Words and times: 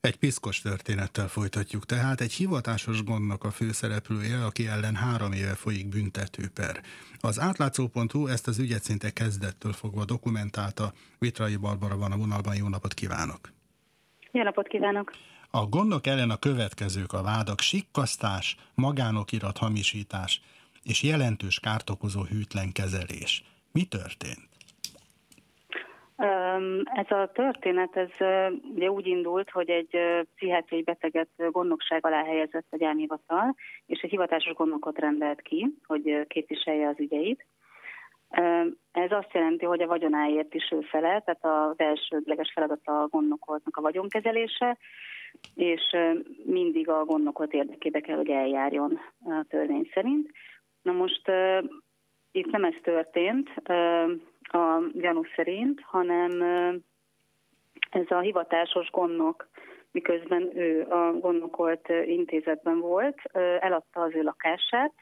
Egy 0.00 0.16
piszkos 0.16 0.60
történettel 0.60 1.28
folytatjuk 1.28 1.86
tehát. 1.86 2.20
Egy 2.20 2.32
hivatásos 2.32 3.04
gondnak 3.04 3.44
a 3.44 3.50
főszereplője, 3.50 4.44
aki 4.44 4.66
ellen 4.66 4.94
három 4.94 5.32
éve 5.32 5.54
folyik 5.54 5.88
büntetőper. 5.88 6.80
Az 7.20 7.40
átlátszó.hu 7.40 8.26
ezt 8.26 8.48
az 8.48 8.58
ügyet 8.58 8.82
szinte 8.82 9.10
kezdettől 9.10 9.72
fogva 9.72 10.04
dokumentálta. 10.04 10.92
Vitrai 11.18 11.56
Barbara 11.56 11.96
van 11.96 12.12
a 12.12 12.16
vonalban, 12.16 12.56
jó 12.56 12.68
napot 12.68 12.94
kívánok! 12.94 13.52
Jó 14.32 14.42
napot 14.42 14.66
kívánok! 14.68 15.12
A 15.50 15.66
gondok 15.66 16.06
ellen 16.06 16.30
a 16.30 16.36
következők 16.36 17.12
a 17.12 17.22
vádak 17.22 17.60
sikkasztás, 17.60 18.56
magánokirat 18.74 19.58
hamisítás 19.58 20.40
és 20.82 21.02
jelentős 21.02 21.60
kárt 21.60 21.90
okozó 21.90 22.22
hűtlen 22.22 22.72
kezelés. 22.72 23.44
Mi 23.72 23.84
történt? 23.84 24.49
Ez 26.84 27.10
a 27.10 27.30
történet 27.32 27.96
ez 27.96 28.10
ugye 28.74 28.90
úgy 28.90 29.06
indult, 29.06 29.50
hogy 29.50 29.70
egy 29.70 29.98
pszichiátriai 30.34 30.82
beteget 30.82 31.28
gondnokság 31.36 32.06
alá 32.06 32.24
helyezett 32.24 32.66
a 32.70 32.76
gyámhivatal, 32.76 33.54
és 33.86 34.00
egy 34.00 34.10
hivatásos 34.10 34.52
gondnokot 34.52 34.98
rendelt 34.98 35.40
ki, 35.40 35.74
hogy 35.86 36.26
képviselje 36.26 36.88
az 36.88 37.00
ügyeit. 37.00 37.46
Ez 38.92 39.10
azt 39.12 39.32
jelenti, 39.32 39.64
hogy 39.64 39.82
a 39.82 39.86
vagyonáért 39.86 40.54
is 40.54 40.70
ő 40.70 40.80
fele, 40.80 41.22
tehát 41.24 41.70
az 41.70 41.78
elsődleges 41.78 42.52
feladat 42.54 42.86
a 42.86 43.06
gondnokoltnak 43.10 43.76
a 43.76 43.80
vagyonkezelése, 43.80 44.78
és 45.54 45.96
mindig 46.44 46.88
a 46.88 47.04
gondnokolt 47.04 47.52
érdekébe 47.52 48.00
kell, 48.00 48.16
hogy 48.16 48.30
eljárjon 48.30 48.98
a 49.24 49.44
törvény 49.48 49.90
szerint. 49.94 50.30
Na 50.82 50.92
most 50.92 51.30
itt 52.32 52.50
nem 52.50 52.64
ez 52.64 52.74
történt, 52.82 53.48
a 54.52 54.82
gyanú 54.92 55.22
szerint, 55.36 55.80
hanem 55.84 56.42
ez 57.90 58.10
a 58.10 58.18
hivatásos 58.20 58.90
gondnok, 58.90 59.48
miközben 59.90 60.56
ő 60.56 60.86
a 60.88 61.12
gondnokolt 61.12 61.88
intézetben 62.06 62.78
volt, 62.78 63.18
eladta 63.60 64.00
az 64.00 64.14
ő 64.14 64.22
lakását, 64.22 64.92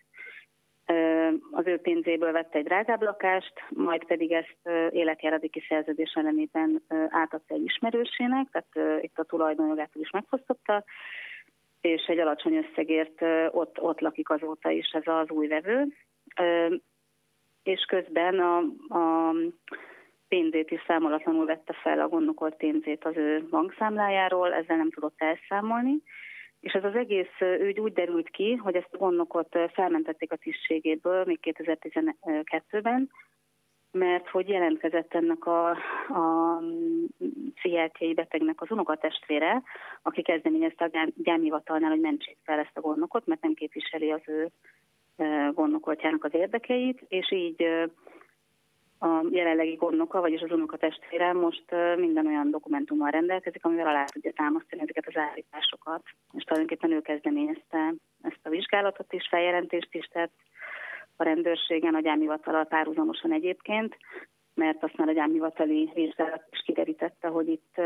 az 1.51 1.67
ő 1.67 1.79
pénzéből 1.79 2.33
vette 2.33 2.59
egy 2.59 2.65
drágább 2.65 3.03
lakást, 3.03 3.53
majd 3.69 4.05
pedig 4.05 4.33
ezt 4.33 4.59
életjáradéki 4.91 5.65
szerződés 5.69 6.13
ellenében 6.15 6.83
átadta 7.09 7.55
egy 7.55 7.65
ismerősének, 7.65 8.47
tehát 8.51 9.03
itt 9.03 9.19
a 9.19 9.25
tulajdonjogától 9.25 10.03
is 10.03 10.11
megfosztotta, 10.11 10.85
és 11.81 12.05
egy 12.07 12.19
alacsony 12.19 12.57
összegért 12.57 13.23
ott, 13.51 13.81
ott 13.81 14.01
lakik 14.01 14.31
azóta 14.31 14.71
is 14.71 14.91
ez 14.91 15.03
az 15.05 15.31
új 15.31 15.47
vevő 15.47 15.87
és 17.69 17.85
közben 17.85 18.39
a, 18.39 18.57
a 18.99 19.35
pénzét 20.29 20.71
is 20.71 20.81
számolatlanul 20.87 21.47
vette 21.47 21.73
fel 21.73 22.01
a 22.01 22.09
gondokolt 22.09 22.57
pénzét 22.57 23.05
az 23.05 23.17
ő 23.17 23.47
bankszámlájáról, 23.51 24.53
ezzel 24.53 24.77
nem 24.77 24.91
tudott 24.91 25.15
elszámolni. 25.17 26.03
És 26.61 26.73
ez 26.73 26.85
az 26.85 26.95
egész 26.95 27.41
ügy 27.61 27.81
úgy 27.81 27.93
derült 27.93 28.29
ki, 28.29 28.55
hogy 28.55 28.75
ezt 28.75 28.93
a 28.93 28.97
gondnokot 28.97 29.59
felmentették 29.73 30.33
a 30.33 30.37
tisztségéből 30.37 31.25
még 31.25 31.39
2012-ben, 31.43 33.11
mert 33.91 34.29
hogy 34.29 34.49
jelentkezett 34.49 35.15
ennek 35.15 35.47
a, 35.47 35.71
a 36.09 36.59
pszichiátriai 37.55 38.15
betegnek 38.15 38.61
az 38.61 38.71
unokatestvére, 38.71 39.63
aki 40.03 40.23
kezdeményezte 40.23 40.85
a 40.85 41.11
gyámhivatalnál, 41.17 41.91
hogy 41.91 42.01
mentsék 42.01 42.37
fel 42.45 42.59
ezt 42.59 42.77
a 42.77 42.81
gondnokot, 42.81 43.27
mert 43.27 43.43
nem 43.43 43.55
képviseli 43.55 44.11
az 44.11 44.23
ő 44.27 44.51
gondnokoltjának 45.55 46.25
az 46.25 46.35
érdekeit, 46.35 47.05
és 47.09 47.33
így 47.33 47.63
a 48.99 49.25
jelenlegi 49.31 49.75
gondnoka, 49.75 50.21
vagyis 50.21 50.41
az 50.41 50.51
unoka 50.51 50.77
testvére 50.77 51.33
most 51.33 51.65
minden 51.97 52.27
olyan 52.27 52.51
dokumentummal 52.51 53.11
rendelkezik, 53.11 53.65
amivel 53.65 53.87
alá 53.87 54.05
tudja 54.05 54.33
támasztani 54.33 54.83
ezeket 54.83 55.07
az 55.07 55.17
állításokat. 55.17 56.03
És 56.33 56.45
tulajdonképpen 56.45 56.93
ő 56.93 57.01
kezdeményezte 57.01 57.95
ezt 58.23 58.41
a 58.43 58.49
vizsgálatot 58.49 59.13
is, 59.13 59.27
feljelentést 59.29 59.95
is 59.95 60.07
tett 60.07 60.33
a 61.17 61.23
rendőrségen, 61.23 61.95
a 61.95 62.01
gyámhivatalal 62.01 62.65
párhuzamosan 62.65 63.33
egyébként, 63.33 63.97
mert 64.55 64.83
azt 64.83 64.97
már 64.97 65.09
a 65.09 65.13
gyámhivatali 65.13 65.91
vizsgálat 65.95 66.43
is 66.51 66.63
kiderítette, 66.65 67.29
hogy 67.29 67.49
itt 67.49 67.81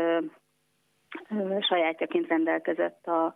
sajátjaként 1.59 2.27
rendelkezett 2.27 3.07
a, 3.07 3.35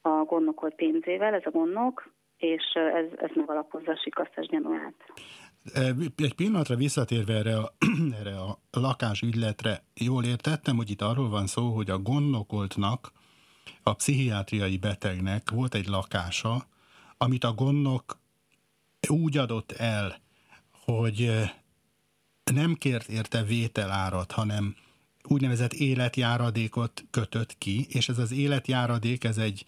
a 0.00 0.08
gondnokolt 0.08 0.74
pénzével, 0.74 1.34
ez 1.34 1.46
a 1.46 1.50
gondnok, 1.50 2.12
és 2.40 2.64
ez, 2.72 3.06
ez 3.18 3.30
megalapozza 3.34 3.90
a 3.92 4.00
sikasztás 4.02 4.46
gyanúját. 4.46 4.94
Egy 6.16 6.34
pillanatra 6.34 6.76
visszatérve 6.76 7.34
erre 7.34 7.56
a, 7.56 7.74
erre 8.20 8.40
a 8.40 8.58
lakásügyletre, 8.70 9.82
jól 9.94 10.24
értettem, 10.24 10.76
hogy 10.76 10.90
itt 10.90 11.02
arról 11.02 11.28
van 11.28 11.46
szó, 11.46 11.74
hogy 11.74 11.90
a 11.90 11.98
gondnokoltnak, 11.98 13.12
a 13.82 13.94
pszichiátriai 13.94 14.76
betegnek 14.76 15.50
volt 15.50 15.74
egy 15.74 15.86
lakása, 15.86 16.66
amit 17.16 17.44
a 17.44 17.52
gondnok 17.52 18.18
úgy 19.08 19.36
adott 19.36 19.72
el, 19.72 20.16
hogy 20.84 21.30
nem 22.52 22.74
kért 22.74 23.08
érte 23.08 23.42
vételárat, 23.42 24.32
hanem 24.32 24.74
úgynevezett 25.22 25.72
életjáradékot 25.72 27.04
kötött 27.10 27.58
ki, 27.58 27.86
és 27.88 28.08
ez 28.08 28.18
az 28.18 28.32
életjáradék, 28.32 29.24
ez 29.24 29.38
egy 29.38 29.64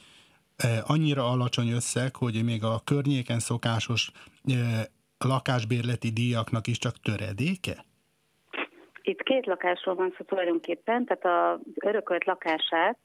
annyira 0.86 1.30
alacsony 1.30 1.68
összeg, 1.68 2.16
hogy 2.16 2.44
még 2.44 2.64
a 2.64 2.80
környéken 2.84 3.38
szokásos 3.38 4.10
lakásbérleti 5.18 6.10
díjaknak 6.10 6.66
is 6.66 6.78
csak 6.78 7.00
töredéke? 7.02 7.84
Itt 9.02 9.22
két 9.22 9.46
lakásról 9.46 9.94
van 9.94 10.14
szó 10.16 10.24
tulajdonképpen, 10.24 11.04
tehát 11.04 11.56
az 11.56 11.66
örökölt 11.74 12.24
lakását 12.24 12.98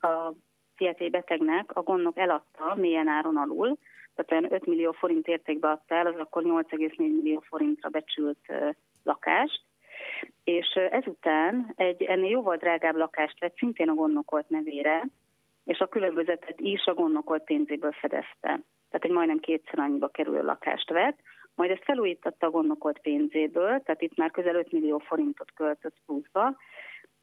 a 0.00 0.32
fiatal 0.76 1.08
betegnek 1.08 1.76
a 1.76 1.82
gondok 1.82 2.18
eladta 2.18 2.74
milyen 2.74 3.08
áron 3.08 3.36
alul, 3.36 3.78
tehát 4.14 4.30
olyan 4.30 4.52
5 4.52 4.66
millió 4.66 4.92
forint 4.92 5.26
értékbe 5.26 5.68
adta 5.70 5.94
el, 5.94 6.06
az 6.06 6.14
akkor 6.18 6.42
8,4 6.42 6.96
millió 6.96 7.44
forintra 7.48 7.88
becsült 7.88 8.38
lakást, 9.02 9.62
és 10.44 10.66
ezután 10.90 11.72
egy 11.76 12.02
ennél 12.02 12.30
jóval 12.30 12.56
drágább 12.56 12.96
lakást 12.96 13.40
vett 13.40 13.56
szintén 13.56 13.88
a 13.88 13.94
gondnokolt 13.94 14.48
nevére, 14.48 15.08
és 15.68 15.78
a 15.78 15.86
különbözetet 15.86 16.60
is 16.60 16.84
a 16.84 16.94
gondnokolt 16.94 17.44
pénzéből 17.44 17.92
fedezte. 17.92 18.60
Tehát 18.90 19.04
egy 19.04 19.10
majdnem 19.10 19.38
kétszer 19.38 19.78
annyiba 19.78 20.08
kerülő 20.08 20.42
lakást 20.42 20.90
vett, 20.90 21.18
majd 21.54 21.70
ezt 21.70 21.84
felújította 21.84 22.46
a 22.46 22.50
gondnokolt 22.50 22.98
pénzéből, 22.98 23.80
tehát 23.82 24.02
itt 24.02 24.16
már 24.16 24.30
közel 24.30 24.54
5 24.54 24.72
millió 24.72 24.98
forintot 24.98 25.52
költött 25.54 25.96
pluszba, 26.06 26.56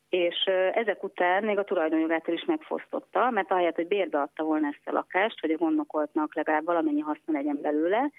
és 0.09 0.43
ezek 0.73 1.03
után 1.03 1.43
még 1.43 1.57
a 1.57 1.63
tulajdonjogától 1.63 2.33
is 2.33 2.45
megfosztotta, 2.45 3.29
mert 3.29 3.51
ahelyett, 3.51 3.75
hogy 3.75 3.87
bérbe 3.87 4.21
adta 4.21 4.43
volna 4.43 4.67
ezt 4.67 4.87
a 4.87 4.91
lakást, 4.91 5.39
hogy 5.39 5.51
a 5.51 5.57
gondnokoltnak 5.57 6.35
legalább 6.35 6.65
valamennyi 6.65 7.01
haszna 7.01 7.33
legyen 7.33 7.59
belőle, 7.61 8.11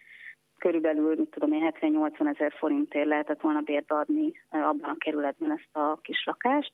körülbelül, 0.58 1.14
mit 1.16 1.30
tudom 1.30 1.52
én, 1.52 1.72
70-80 1.80 2.34
ezer 2.34 2.52
forintért 2.52 3.06
lehetett 3.06 3.40
volna 3.40 3.60
bérbe 3.60 3.94
adni 3.94 4.32
abban 4.48 4.90
a 4.90 4.96
kerületben 4.98 5.50
ezt 5.50 5.76
a 5.76 5.98
kis 6.02 6.24
lakást, 6.24 6.72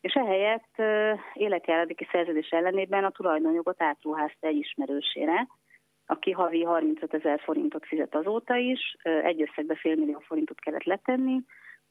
és 0.00 0.12
ehelyett 0.12 0.82
életjáradéki 1.34 2.08
szerződés 2.10 2.48
ellenében 2.48 3.04
a 3.04 3.10
tulajdonjogot 3.10 3.82
átruházta 3.82 4.46
egy 4.46 4.56
ismerősére, 4.56 5.46
aki 6.06 6.30
havi 6.30 6.62
35 6.62 7.14
ezer 7.14 7.40
forintot 7.40 7.86
fizet 7.86 8.14
azóta 8.14 8.56
is, 8.56 8.96
egy 9.02 9.42
összegbe 9.42 9.74
fél 9.74 9.94
millió 9.94 10.18
forintot 10.18 10.60
kellett 10.60 10.84
letenni, 10.84 11.40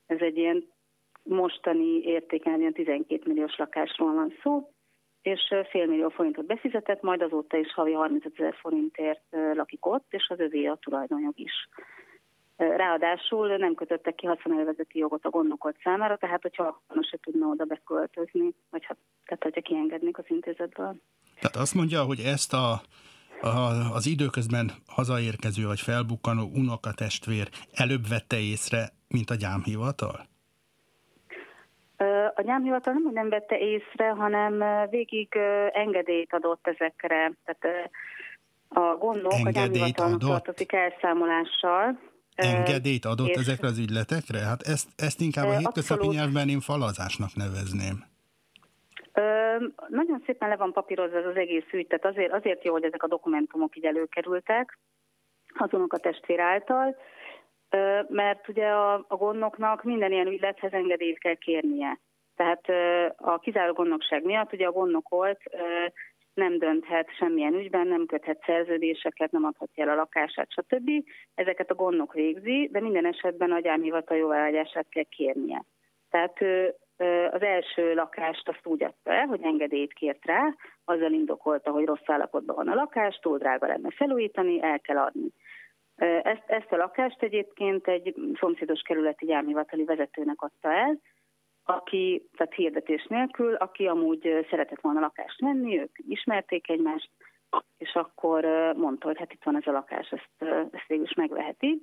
ez 0.06 0.20
egy 0.20 0.38
ilyen 0.38 0.68
mostani 1.24 2.02
értéken 2.04 2.60
ilyen 2.60 2.74
12 2.74 3.22
milliós 3.26 3.58
lakásról 3.58 4.14
van 4.14 4.34
szó, 4.44 4.72
és 5.22 5.54
félmillió 5.70 6.10
forintot 6.10 6.46
befizetett, 6.46 7.02
majd 7.02 7.22
azóta 7.22 7.58
is 7.58 7.74
havi 7.74 7.92
35 7.92 8.34
ezer 8.40 8.56
forintért 8.62 9.22
lakik 9.54 9.86
ott, 9.86 10.06
és 10.10 10.28
az 10.30 10.40
övé 10.40 10.66
a 10.66 10.78
tulajdonjog 10.82 11.40
is. 11.40 11.70
Ráadásul 12.58 13.58
nem 13.58 13.74
kötöttek 13.74 14.16
ki 14.16 14.26
haszonélvezeti 14.26 14.98
jogot 15.00 15.26
a 15.26 15.30
gondokolt 15.30 15.78
számára, 15.84 16.18
tehát 16.18 16.42
hogyha 16.42 16.82
most 16.94 17.10
se 17.10 17.18
tudna 17.22 17.48
oda 17.48 17.66
beköltözni, 17.66 18.54
vagy 18.70 18.86
ha, 18.86 18.96
tehát 19.26 19.44
hogyha 19.44 19.62
kiengednék 19.62 20.18
az 20.18 20.26
intézetből. 20.28 20.96
Tehát 21.40 21.56
azt 21.56 21.74
mondja, 21.74 22.04
hogy 22.04 22.20
ezt 22.20 22.54
a, 22.54 22.82
a, 23.42 23.48
az 23.94 24.08
időközben 24.08 24.72
hazaérkező 24.88 25.66
vagy 25.66 25.80
felbukkanó 25.80 26.50
unokatestvér 26.54 27.50
előbb 27.74 28.08
vette 28.08 28.40
észre, 28.40 28.90
mint 29.08 29.30
a 29.30 29.36
gyámhivatal? 29.36 30.30
A 32.36 32.42
gyámhivatal 32.42 32.94
nem, 32.94 33.04
hogy 33.04 33.14
nem 33.14 33.30
vette 33.30 33.58
észre, 33.58 34.10
hanem 34.10 34.64
végig 34.90 35.36
engedélyt 35.72 36.34
adott 36.34 36.68
ezekre. 36.68 37.32
Tehát 37.46 37.92
a 38.70 38.96
gondok 38.98 39.32
engedélyt 39.34 39.58
a 39.58 39.60
gyámhivatalnak 39.60 40.20
tartozik 40.20 40.74
elszámolással. 40.74 42.00
Engedélyt 42.36 43.06
adott 43.06 43.28
és 43.28 43.36
ezekre 43.36 43.68
az 43.68 43.80
ügyletekre? 43.80 44.40
Hát 44.40 44.62
ezt, 44.62 44.88
ezt 44.96 45.22
inkább 45.22 45.48
a 45.48 45.58
hétköznapi 45.58 46.08
nyelvben 46.08 46.50
én 46.50 46.60
falazásnak 46.60 47.36
nevezném. 47.36 48.04
Ö, 49.14 49.22
nagyon 49.88 50.24
szépen 50.26 50.50
le 50.50 50.56
van 50.56 50.74
papírozva 50.74 51.18
ez 51.18 51.26
az 51.26 51.36
egész 51.36 51.66
ügy, 51.72 51.88
tehát 51.88 52.06
azért, 52.06 52.32
azért 52.34 52.64
jó, 52.64 52.72
hogy 52.72 52.84
ezek 52.84 53.04
a 53.04 53.08
dokumentumok 53.08 53.78
így 53.78 53.86
előkerültek 53.86 54.78
azonok 55.58 55.94
a 55.94 55.98
testvér 55.98 56.40
által, 56.40 56.96
mert 58.08 58.48
ugye 58.48 58.68
a, 58.68 58.94
a 58.94 59.16
gondnoknak 59.16 59.84
minden 59.84 60.12
ilyen 60.12 60.28
ügylethez 60.28 60.74
engedélyt 60.74 61.20
kell 61.20 61.36
kérnie. 61.36 62.00
Tehát 62.36 62.70
a 63.16 63.40
kizáró 63.40 63.74
gondnokság 63.74 64.24
miatt 64.24 64.54
ugye 64.54 64.66
a 64.66 64.72
gondnokolt 64.72 65.40
nem 66.34 66.58
dönthet 66.58 67.16
semmilyen 67.18 67.54
ügyben, 67.54 67.88
nem 67.88 68.06
köthet 68.06 68.44
szerződéseket, 68.46 69.32
nem 69.32 69.46
adhatja 69.46 69.84
el 69.84 69.90
a 69.90 69.96
lakását, 69.96 70.52
stb. 70.52 70.90
Ezeket 71.36 71.72
a 71.72 71.76
gondnok 71.76 72.14
végzi, 72.14 72.70
de 72.72 72.80
minden 72.80 73.06
esetben 73.06 73.52
a 73.52 73.60
gyámhivatal 73.60 74.18
jóváhagyását 74.18 74.86
kell 74.90 75.04
kérnie. 75.04 75.64
Tehát 76.10 76.38
az 77.32 77.42
első 77.42 77.94
lakást 77.94 78.50
azt 78.50 78.66
úgy 78.66 78.84
adta 78.84 79.12
el, 79.12 79.26
hogy 79.26 79.42
engedélyt 79.44 79.94
kért 79.94 80.26
rá, 80.26 80.56
azzal 80.86 81.12
indokolta, 81.12 81.72
hogy 81.72 81.86
rossz 81.86 82.08
állapotban 82.10 82.56
van 82.56 82.68
a 82.68 82.76
lakás, 82.76 83.20
túl 83.22 83.38
drága 83.38 83.68
lenne 83.68 83.90
felújítani, 83.92 84.62
el 84.62 84.80
kell 84.80 84.98
adni. 84.98 85.28
Ezt, 86.02 86.44
ezt 86.46 86.72
a 86.72 86.76
lakást 86.76 87.24
egyébként 87.24 87.88
egy 87.88 88.16
szomszédos 88.40 88.82
kerületi 88.82 89.26
gyárművatali 89.26 89.84
vezetőnek 89.84 90.42
adta 90.42 90.74
el, 90.74 91.00
aki, 91.64 92.30
tehát 92.38 92.54
hirdetés 92.54 93.06
nélkül, 93.10 93.54
aki 93.54 93.88
amúgy 93.88 94.46
szeretett 94.50 94.82
volna 94.82 95.00
lakást 95.00 95.40
venni, 95.40 95.80
ők 95.80 95.98
ismerték 96.08 96.70
egymást, 96.70 97.10
és 97.78 97.94
akkor 97.94 98.44
mondta, 98.76 99.08
hogy 99.08 99.18
hát 99.18 99.34
itt 99.34 99.44
van 99.44 99.56
ez 99.56 99.68
a 99.68 99.72
lakás, 99.72 100.12
ezt, 100.12 100.52
ezt 100.72 100.88
végül 100.88 101.06
is 101.06 101.14
megveheti. 101.14 101.82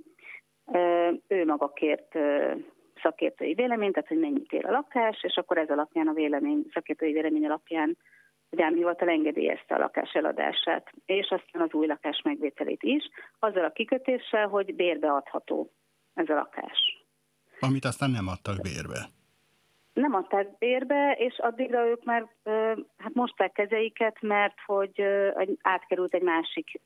Ő 1.28 1.44
maga 1.44 1.72
kért 1.72 2.18
szakértői 3.02 3.54
véleményt, 3.54 3.92
tehát 3.92 4.08
hogy 4.08 4.18
mennyit 4.18 4.52
ér 4.52 4.66
a 4.66 4.70
lakás, 4.70 5.22
és 5.22 5.36
akkor 5.36 5.58
ez 5.58 5.68
alapján 5.68 6.08
a 6.08 6.12
vélemény, 6.12 6.66
szakértői 6.72 7.12
vélemény 7.12 7.44
alapján 7.44 7.96
a 8.50 8.56
gyámhivatal 8.56 9.08
engedélyezte 9.08 9.74
a 9.74 9.78
lakás 9.78 10.12
eladását, 10.12 10.92
és 11.06 11.28
aztán 11.30 11.62
az 11.62 11.72
új 11.72 11.86
lakás 11.86 12.20
megvételét 12.24 12.82
is, 12.82 13.08
azzal 13.38 13.64
a 13.64 13.72
kikötéssel, 13.72 14.48
hogy 14.48 14.74
bérbe 14.74 15.12
adható 15.12 15.70
ez 16.14 16.28
a 16.28 16.34
lakás. 16.34 17.04
Amit 17.60 17.84
aztán 17.84 18.10
nem 18.10 18.28
adtak 18.28 18.60
bérbe. 18.60 19.08
Nem 19.92 20.14
adták 20.14 20.58
bérbe, 20.58 21.12
és 21.18 21.38
addigra 21.38 21.86
ők 21.86 22.04
már 22.04 22.26
hát 22.98 23.14
mosták 23.14 23.52
kezeiket, 23.52 24.20
mert 24.20 24.56
hogy 24.66 25.02
átkerült 25.62 26.14
egy 26.14 26.22
másik 26.22 26.80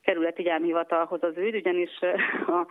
kerületi 0.00 0.42
gyámhivatalhoz 0.42 1.22
az 1.22 1.36
ügy, 1.36 1.54
ugyanis 1.54 1.90
a, 2.56 2.66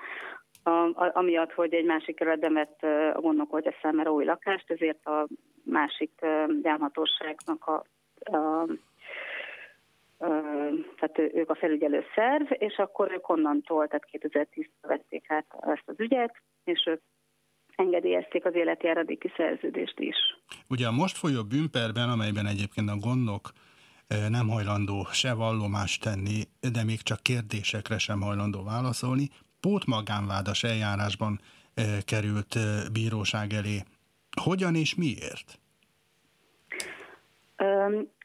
a, 0.69 0.85
a, 0.85 1.11
amiatt, 1.13 1.51
hogy 1.51 1.73
egy 1.73 1.85
másik 1.85 2.15
kerületben 2.15 2.53
vett 2.53 2.83
a 3.15 3.19
gondnokoltja 3.21 3.73
számára 3.81 4.11
új 4.11 4.25
lakást, 4.25 4.71
ezért 4.71 5.05
a 5.05 5.27
másik 5.69 6.11
gyámhatóságnak 6.61 7.65
a, 7.65 7.83
a 8.37 8.65
tehát 10.99 11.17
ők 11.33 11.49
a 11.49 11.55
felügyelő 11.55 12.03
szerv, 12.15 12.45
és 12.49 12.77
akkor 12.77 13.11
ők 13.11 13.29
onnantól, 13.29 13.87
tehát 13.87 14.07
2010-ben 14.11 14.67
vették 14.81 15.25
át 15.27 15.45
ezt 15.59 15.83
az 15.85 15.99
ügyet, 15.99 16.35
és 16.63 16.83
ők 16.85 17.01
engedélyezték 17.75 18.45
az 18.45 18.55
életjáradéki 18.55 19.31
szerződést 19.37 19.99
is. 19.99 20.15
Ugye 20.69 20.87
a 20.87 20.91
most 20.91 21.17
folyó 21.17 21.43
bűnperben, 21.43 22.09
amelyben 22.09 22.45
egyébként 22.45 22.89
a 22.89 22.97
gondok 22.97 23.51
nem 24.29 24.47
hajlandó 24.47 25.07
se 25.11 25.33
vallomást 25.33 26.03
tenni, 26.03 26.41
de 26.73 26.83
még 26.83 27.01
csak 27.01 27.21
kérdésekre 27.21 27.97
sem 27.97 28.21
hajlandó 28.21 28.63
válaszolni, 28.63 29.29
pótmagánvádas 29.59 30.63
eljárásban 30.63 31.39
került 32.05 32.55
bíróság 32.93 33.53
elé. 33.53 33.83
Hogyan 34.43 34.75
és 34.75 34.95
miért? 34.95 35.59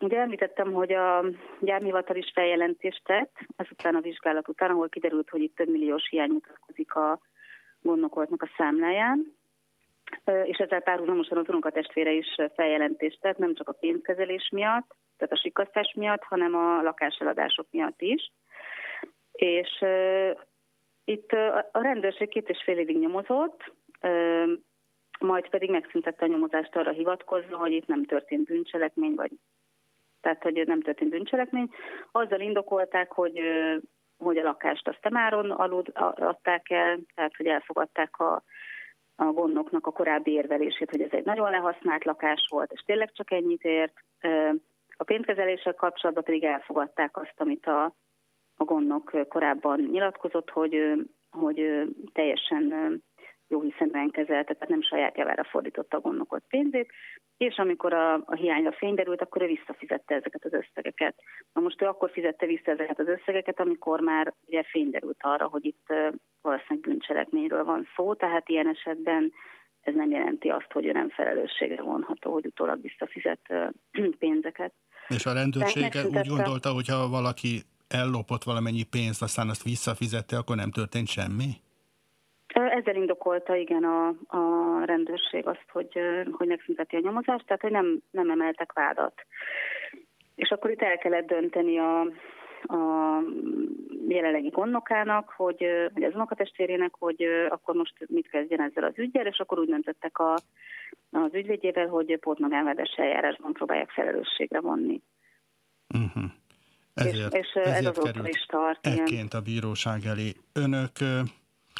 Ugye 0.00 0.18
említettem, 0.18 0.72
hogy 0.72 0.92
a 0.92 1.24
gyármivatal 1.60 2.16
is 2.16 2.30
feljelentést 2.34 3.02
tett, 3.04 3.36
ezután 3.56 3.94
a 3.94 4.00
vizsgálat 4.00 4.48
után, 4.48 4.70
ahol 4.70 4.88
kiderült, 4.88 5.30
hogy 5.30 5.40
itt 5.40 5.56
több 5.56 5.68
milliós 5.68 6.08
hiány 6.08 6.30
mutatkozik 6.30 6.94
a 6.94 7.20
gondnokoltnak 7.80 8.42
a 8.42 8.50
számláján, 8.56 9.36
és 10.44 10.56
ezzel 10.56 10.80
párhuzamosan 10.80 11.38
az 11.38 11.48
unokatestvére 11.48 12.12
is 12.12 12.36
feljelentést 12.54 13.20
tett, 13.20 13.38
nem 13.38 13.54
csak 13.54 13.68
a 13.68 13.72
pénzkezelés 13.80 14.48
miatt, 14.52 14.96
tehát 15.16 15.32
a 15.32 15.40
sikasztás 15.40 15.94
miatt, 15.96 16.22
hanem 16.22 16.54
a 16.54 16.82
lakáseladások 16.82 17.66
miatt 17.70 18.00
is. 18.00 18.32
És 19.32 19.84
itt 21.04 21.32
a 21.72 21.80
rendőrség 21.82 22.28
két 22.28 22.48
és 22.48 22.62
fél 22.64 22.78
évig 22.78 22.98
nyomozott, 22.98 23.72
majd 25.22 25.48
pedig 25.48 25.70
megszüntette 25.70 26.24
a 26.24 26.28
nyomozást 26.28 26.76
arra 26.76 26.90
hivatkozva, 26.90 27.56
hogy 27.56 27.72
itt 27.72 27.86
nem 27.86 28.04
történt 28.04 28.44
bűncselekmény, 28.44 29.14
vagy 29.14 29.30
tehát, 30.20 30.42
hogy 30.42 30.62
nem 30.66 30.80
történt 30.80 31.10
bűncselekmény. 31.10 31.70
Azzal 32.12 32.40
indokolták, 32.40 33.12
hogy, 33.12 33.40
hogy 34.18 34.38
a 34.38 34.42
lakást 34.42 34.88
azt 34.88 35.00
temáron 35.00 35.50
alud 35.50 35.90
adták 36.14 36.70
el, 36.70 36.98
tehát, 37.14 37.36
hogy 37.36 37.46
elfogadták 37.46 38.18
a, 38.18 38.42
a 39.16 39.24
gondoknak 39.24 39.86
a 39.86 39.92
korábbi 39.92 40.30
érvelését, 40.30 40.90
hogy 40.90 41.00
ez 41.00 41.10
egy 41.10 41.24
nagyon 41.24 41.50
lehasznált 41.50 42.04
lakás 42.04 42.46
volt, 42.50 42.72
és 42.72 42.80
tényleg 42.80 43.12
csak 43.12 43.30
ennyit 43.30 43.62
ért. 43.62 43.94
A 44.96 45.04
pénzkezeléssel 45.04 45.74
kapcsolatban 45.74 46.24
pedig 46.24 46.44
elfogadták 46.44 47.16
azt, 47.16 47.34
amit 47.36 47.66
a, 47.66 47.84
a 48.56 48.64
gondnok 48.64 49.16
korábban 49.28 49.80
nyilatkozott, 49.80 50.50
hogy, 50.50 50.92
hogy 51.30 51.88
teljesen 52.12 53.02
jó 53.52 53.60
hiszenben 53.60 54.10
kezelte, 54.10 54.52
tehát 54.54 54.68
nem 54.68 54.82
saját 54.82 55.16
javára 55.16 55.44
fordította 55.44 55.96
a 55.96 56.00
gondnokot 56.00 56.42
pénzét, 56.48 56.92
és 57.36 57.56
amikor 57.56 57.92
a, 57.92 58.14
a 58.14 58.34
hiányra 58.34 58.72
fény 58.72 58.94
derült, 58.94 59.22
akkor 59.22 59.42
ő 59.42 59.46
visszafizette 59.46 60.14
ezeket 60.14 60.44
az 60.44 60.52
összegeket. 60.52 61.14
Na 61.52 61.60
most 61.60 61.82
ő 61.82 61.86
akkor 61.86 62.10
fizette 62.10 62.46
vissza 62.46 62.70
ezeket 62.70 62.98
az 62.98 63.08
összegeket, 63.08 63.60
amikor 63.60 64.00
már 64.00 64.32
ugye 64.46 64.62
fény 64.62 64.90
derült 64.90 65.20
arra, 65.20 65.46
hogy 65.46 65.64
itt 65.64 65.86
valószínűleg 66.40 66.88
bűncselekményről 66.88 67.64
van 67.64 67.88
szó, 67.96 68.14
tehát 68.14 68.48
ilyen 68.48 68.68
esetben 68.68 69.32
ez 69.80 69.94
nem 69.94 70.10
jelenti 70.10 70.48
azt, 70.48 70.72
hogy 70.72 70.86
ő 70.86 70.92
nem 70.92 71.08
felelősségre 71.08 71.82
vonható, 71.82 72.32
hogy 72.32 72.46
utólag 72.46 72.82
visszafizet 72.82 73.40
pénzeket. 74.18 74.72
És 75.08 75.26
a 75.26 75.32
rendőrség 75.32 75.84
úgy 76.04 76.26
gondolta, 76.28 76.72
hogy 76.72 76.88
ha 76.88 77.08
valaki 77.08 77.62
ellopott 77.88 78.42
valamennyi 78.42 78.82
pénzt, 78.82 79.22
aztán 79.22 79.48
azt 79.48 79.62
visszafizette, 79.62 80.36
akkor 80.36 80.56
nem 80.56 80.70
történt 80.70 81.08
semmi? 81.08 81.50
Ezzel 82.52 82.96
indokolta 82.96 83.56
igen 83.56 83.84
a, 83.84 84.08
a 84.26 84.84
rendőrség 84.84 85.46
azt, 85.46 85.66
hogy, 85.72 85.98
hogy 86.30 86.46
megszünteti 86.46 86.96
a 86.96 87.00
nyomozást, 87.00 87.46
tehát 87.46 87.62
hogy 87.62 87.70
nem, 87.70 88.02
nem 88.10 88.30
emeltek 88.30 88.72
vádat. 88.72 89.14
És 90.34 90.50
akkor 90.50 90.70
itt 90.70 90.82
el 90.82 90.98
kellett 90.98 91.26
dönteni 91.26 91.78
a, 91.78 92.00
a 92.62 93.18
jelenlegi 94.08 94.48
gondnokának, 94.48 95.32
hogy, 95.36 95.66
vagy 95.94 96.02
az 96.02 96.14
unokatestvérének, 96.14 96.94
hogy 96.98 97.22
akkor 97.48 97.74
most 97.74 97.94
mit 98.06 98.28
kezdjen 98.28 98.60
ezzel 98.60 98.84
az 98.84 98.98
ügyel, 98.98 99.26
és 99.26 99.38
akkor 99.38 99.58
úgy 99.58 99.68
döntöttek 99.68 100.18
a, 100.18 100.32
az 101.10 101.34
ügyvédjével, 101.34 101.86
hogy 101.86 102.18
pótmagánvedes 102.20 102.94
eljárásban 102.96 103.52
próbálják 103.52 103.90
felelősségre 103.90 104.60
vonni. 104.60 105.00
Uh-huh. 105.94 106.30
Ezért, 106.94 107.34
és, 107.34 107.40
és 107.40 107.62
ezért 107.62 107.98
ez 107.98 108.04
került 108.04 108.28
is 108.28 108.46
tart. 108.46 108.86
Ekként 108.86 109.34
a 109.34 109.40
bíróság 109.40 110.00
elé. 110.06 110.32
Önök, 110.52 110.92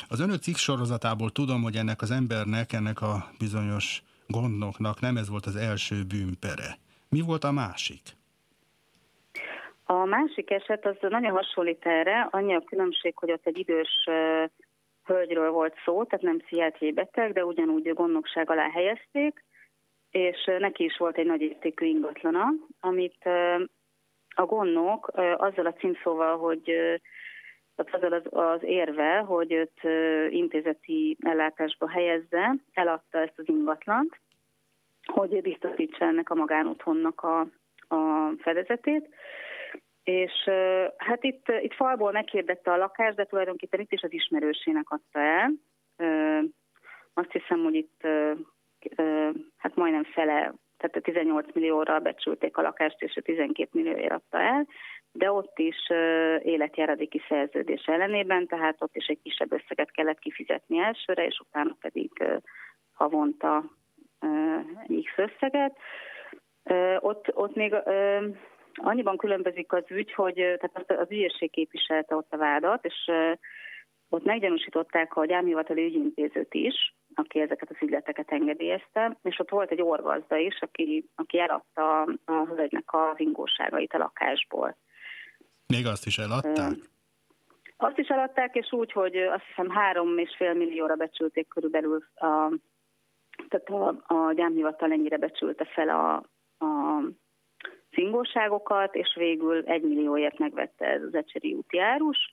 az 0.08 0.20
önök 0.20 0.42
cikk 0.42 0.56
sorozatából 0.56 1.30
tudom, 1.30 1.62
hogy 1.62 1.76
ennek 1.76 2.02
az 2.02 2.10
embernek, 2.10 2.72
ennek 2.72 3.00
a 3.00 3.14
bizonyos 3.38 4.02
gondnoknak 4.26 5.00
nem 5.00 5.16
ez 5.16 5.28
volt 5.28 5.46
az 5.46 5.56
első 5.56 5.96
bűnpere. 6.04 6.78
Mi 7.08 7.20
volt 7.20 7.44
a 7.44 7.52
másik? 7.52 8.02
A 9.84 10.04
másik 10.04 10.50
eset 10.50 10.86
az 10.86 10.96
nagyon 11.00 11.30
hasonlít 11.30 11.86
erre, 11.86 12.28
annyi 12.30 12.54
a 12.54 12.64
különbség, 12.64 13.16
hogy 13.16 13.32
ott 13.32 13.46
egy 13.46 13.58
idős 13.58 14.08
hölgyről 15.04 15.50
volt 15.50 15.74
szó, 15.84 16.04
tehát 16.04 16.24
nem 16.24 16.38
pszichiátriai 16.38 16.92
beteg, 16.92 17.32
de 17.32 17.44
ugyanúgy 17.44 17.92
gondnokság 17.94 18.50
alá 18.50 18.70
helyezték, 18.70 19.44
és 20.10 20.50
neki 20.58 20.84
is 20.84 20.96
volt 20.96 21.18
egy 21.18 21.26
nagy 21.26 21.40
értékű 21.40 21.86
ingatlana, 21.86 22.44
amit 22.80 23.24
a 24.34 24.44
gondnok 24.44 25.10
azzal 25.36 25.66
a 25.66 25.72
címszóval, 25.72 26.38
hogy 26.38 26.72
azzal 27.76 28.12
az, 28.12 28.22
az 28.30 28.62
érve, 28.62 29.18
hogy 29.18 29.52
őt 29.52 29.80
intézeti 30.32 31.16
ellátásba 31.20 31.88
helyezze, 31.88 32.54
eladta 32.72 33.18
ezt 33.18 33.38
az 33.38 33.48
ingatlant, 33.48 34.20
hogy 35.04 35.42
biztosítsa 35.42 36.04
ennek 36.04 36.30
a 36.30 36.34
magánotthonnak 36.34 37.20
a, 37.20 37.40
a 37.94 38.32
fedezetét. 38.38 39.08
És 40.04 40.32
hát 40.96 41.24
itt, 41.24 41.46
itt 41.60 41.74
falból 41.74 42.12
meghirdette 42.12 42.72
a 42.72 42.76
lakást, 42.76 43.16
de 43.16 43.24
tulajdonképpen 43.24 43.80
itt 43.80 43.92
is 43.92 44.02
az 44.02 44.12
ismerősének 44.12 44.90
adta 44.90 45.20
el. 45.20 45.52
Azt 47.14 47.32
hiszem, 47.32 47.62
hogy 47.62 47.74
itt 47.74 48.06
hát 49.56 49.74
majdnem 49.74 50.04
fele 50.04 50.54
tehát 50.82 50.96
a 50.96 51.00
18 51.00 51.54
millióra 51.54 51.98
becsülték 51.98 52.56
a 52.56 52.62
lakást, 52.62 53.02
és 53.02 53.16
a 53.16 53.20
12 53.20 53.68
millióért 53.72 54.12
adta 54.12 54.40
el, 54.40 54.66
de 55.12 55.32
ott 55.32 55.58
is 55.58 55.90
életjáradéki 56.42 57.22
szerződés 57.28 57.84
ellenében, 57.84 58.46
tehát 58.46 58.76
ott 58.78 58.96
is 58.96 59.06
egy 59.06 59.18
kisebb 59.22 59.52
összeget 59.52 59.90
kellett 59.90 60.18
kifizetni 60.18 60.78
elsőre, 60.78 61.26
és 61.26 61.40
utána 61.48 61.76
pedig 61.80 62.10
havonta 62.92 63.64
egy 64.88 65.04
X 65.04 65.12
összeget. 65.16 65.76
Ott, 66.98 67.36
ott 67.36 67.54
még 67.54 67.74
annyiban 68.74 69.16
különbözik 69.16 69.72
az 69.72 69.84
ügy, 69.88 70.12
hogy 70.12 70.34
tehát 70.34 70.90
az 71.00 71.10
ügyészség 71.10 71.50
képviselte 71.50 72.16
ott 72.16 72.32
a 72.32 72.36
vádat, 72.36 72.84
és 72.84 73.10
ott 74.08 74.24
meggyanúsították 74.24 75.16
a 75.16 75.26
gyámhivatali 75.26 75.84
ügyintézőt 75.84 76.54
is, 76.54 76.94
aki 77.14 77.40
ezeket 77.40 77.70
az 77.70 77.76
ügyleteket 77.80 78.32
engedélyezte, 78.32 79.16
és 79.22 79.38
ott 79.38 79.50
volt 79.50 79.70
egy 79.70 79.82
orgazda 79.82 80.36
is, 80.36 80.60
aki, 80.60 81.08
aki 81.14 81.40
eladta 81.40 82.00
a 82.24 82.46
hölgynek 82.54 82.84
az 82.86 83.20
ingóságait 83.20 83.92
a 83.92 83.98
lakásból. 83.98 84.76
Még 85.66 85.86
azt 85.86 86.06
is 86.06 86.18
eladták? 86.18 86.72
Azt 87.76 87.98
is 87.98 88.08
eladták, 88.08 88.54
és 88.54 88.72
úgy, 88.72 88.92
hogy 88.92 89.16
azt 89.16 89.44
hiszem 89.46 89.70
három 89.70 90.18
és 90.18 90.34
fél 90.36 90.54
millióra 90.54 90.94
becsülték 90.94 91.48
körülbelül, 91.48 92.04
a, 92.14 92.52
tehát 93.48 93.68
a, 93.68 94.14
a 94.14 94.32
gyámhivatal 94.32 94.92
ennyire 94.92 95.16
becsülte 95.16 95.64
fel 95.64 95.88
a, 95.88 96.14
a 96.64 97.02
szingóságokat, 97.92 98.94
és 98.94 99.14
végül 99.14 99.62
egy 99.64 99.82
millióért 99.82 100.38
megvette 100.38 100.86
ez 100.86 101.02
az 101.02 101.14
ecseri 101.14 101.52
úti 101.54 101.78
árus, 101.78 102.32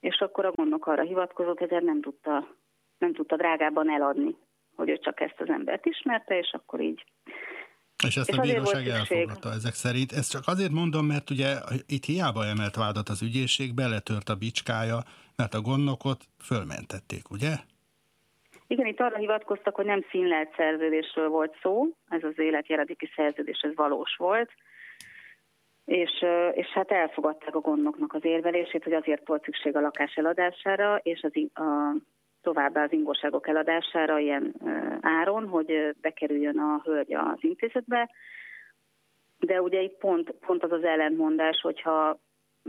és 0.00 0.20
akkor 0.20 0.44
a 0.44 0.52
gondok 0.52 0.86
arra 0.86 1.02
hivatkozott, 1.02 1.58
hogy 1.58 1.82
nem 1.82 2.00
tudta, 2.00 2.46
nem 3.00 3.12
tudta 3.12 3.36
drágában 3.36 3.90
eladni, 3.90 4.36
hogy 4.76 4.88
ő 4.88 4.98
csak 4.98 5.20
ezt 5.20 5.40
az 5.40 5.48
embert 5.48 5.86
ismerte, 5.86 6.38
és 6.38 6.52
akkor 6.52 6.80
így 6.80 7.04
és 8.06 8.16
ezt 8.16 8.28
és 8.28 8.36
a 8.36 8.40
bíróság 8.40 8.86
elfogadta 8.86 9.48
ezek 9.52 9.72
szerint. 9.72 10.12
Ezt 10.12 10.30
csak 10.30 10.42
azért 10.46 10.70
mondom, 10.70 11.06
mert 11.06 11.30
ugye 11.30 11.50
itt 11.86 12.04
hiába 12.04 12.44
emelt 12.44 12.76
vádat 12.76 13.08
az 13.08 13.22
ügyészség, 13.22 13.74
beletört 13.74 14.28
a 14.28 14.34
bicskája, 14.34 14.98
mert 15.36 15.54
a 15.54 15.60
gondnokot 15.60 16.20
fölmentették, 16.48 17.30
ugye? 17.30 17.54
Igen, 18.66 18.86
itt 18.86 19.00
arra 19.00 19.16
hivatkoztak, 19.16 19.74
hogy 19.74 19.84
nem 19.84 20.04
színlelt 20.10 20.54
szerződésről 20.56 21.28
volt 21.28 21.56
szó, 21.62 21.86
ez 22.08 22.24
az 22.24 22.38
életjeladéki 22.38 23.10
szerződés, 23.16 23.60
ez 23.60 23.74
valós 23.74 24.16
volt, 24.16 24.50
és, 25.84 26.24
és 26.52 26.66
hát 26.66 26.90
elfogadták 26.90 27.54
a 27.54 27.60
gondoknak 27.60 28.14
az 28.14 28.24
érvelését, 28.24 28.84
hogy 28.84 28.92
azért 28.92 29.26
volt 29.26 29.44
szükség 29.44 29.76
a 29.76 29.80
lakás 29.80 30.14
eladására, 30.14 31.00
és 31.02 31.22
az, 31.22 31.62
a, 31.62 31.96
továbbá 32.42 32.84
az 32.84 32.92
ingóságok 32.92 33.48
eladására 33.48 34.18
ilyen 34.18 34.54
áron, 35.00 35.48
hogy 35.48 35.94
bekerüljön 36.00 36.58
a 36.58 36.80
hölgy 36.84 37.14
az 37.14 37.38
intézetbe. 37.40 38.10
De 39.38 39.62
ugye 39.62 39.80
itt 39.80 39.98
pont, 39.98 40.30
pont 40.30 40.62
az 40.62 40.72
az 40.72 40.84
ellentmondás, 40.84 41.60
hogyha 41.60 42.18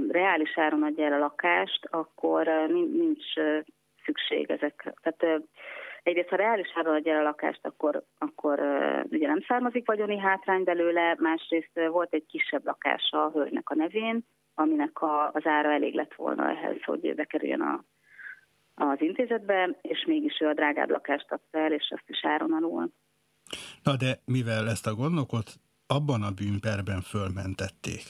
reális 0.09 0.57
áron 0.57 0.83
adja 0.83 1.05
el 1.05 1.13
a 1.13 1.17
lakást, 1.17 1.87
akkor 1.89 2.47
nincs 2.91 3.33
szükség 4.05 4.49
ezekre. 4.49 4.93
Tehát 5.01 5.43
egyrészt, 6.03 6.29
ha 6.29 6.35
reális 6.35 6.71
áron 6.75 6.95
adja 6.95 7.13
el 7.13 7.19
a 7.19 7.23
lakást, 7.23 7.65
akkor, 7.65 8.03
akkor 8.17 8.59
ugye 9.09 9.27
nem 9.27 9.41
származik 9.47 9.87
vagyoni 9.87 10.17
hátrány 10.17 10.63
belőle, 10.63 11.15
másrészt 11.19 11.79
volt 11.89 12.13
egy 12.13 12.25
kisebb 12.25 12.65
lakása 12.65 13.23
a 13.25 13.31
hölgynek 13.31 13.69
a 13.69 13.75
nevén, 13.75 14.25
aminek 14.55 15.01
a, 15.01 15.31
az 15.33 15.45
ára 15.45 15.71
elég 15.71 15.93
lett 15.93 16.13
volna 16.13 16.49
ehhez, 16.49 16.83
hogy 16.83 17.15
bekerüljön 17.15 17.61
a, 17.61 17.83
az 18.89 19.01
intézetbe, 19.01 19.77
és 19.81 20.05
mégis 20.07 20.39
ő 20.39 20.47
a 20.47 20.53
drágább 20.53 20.89
lakást 20.89 21.31
adta 21.31 21.59
el, 21.59 21.71
és 21.71 21.93
azt 21.95 22.09
is 22.09 22.19
áron 22.25 22.53
alul. 22.53 22.91
Na 23.83 23.95
de 23.95 24.19
mivel 24.25 24.69
ezt 24.69 24.87
a 24.87 24.95
gondokot 24.95 25.53
abban 25.87 26.23
a 26.23 26.31
bűnperben 26.31 27.01
fölmentették, 27.01 28.03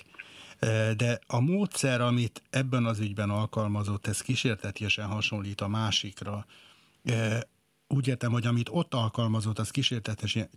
de 0.97 1.19
a 1.27 1.39
módszer, 1.39 2.01
amit 2.01 2.41
ebben 2.49 2.85
az 2.85 2.99
ügyben 2.99 3.29
alkalmazott, 3.29 4.07
ez 4.07 4.21
kísértetiesen 4.21 5.05
hasonlít 5.05 5.61
a 5.61 5.67
másikra 5.67 6.45
úgy 7.87 8.07
értem, 8.07 8.31
hogy 8.31 8.45
amit 8.45 8.69
ott 8.71 8.93
alkalmazott, 8.93 9.59
az 9.59 9.71